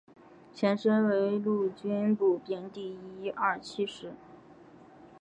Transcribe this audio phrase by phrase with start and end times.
[0.51, 4.13] 前身为陆军步兵第一二七师